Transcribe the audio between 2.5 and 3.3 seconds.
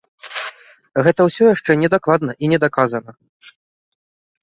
не даказана.